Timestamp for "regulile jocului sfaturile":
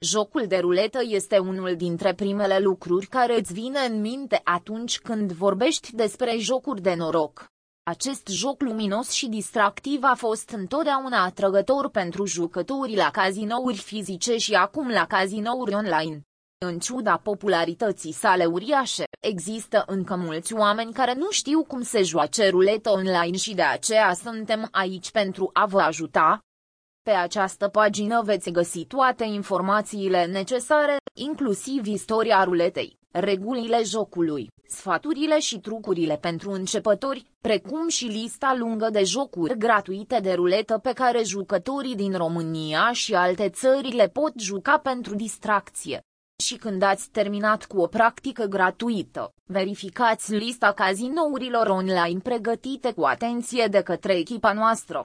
33.10-35.38